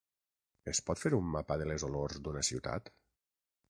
[0.71, 2.95] Es pot fer un mapa de les olors d’una ciutat?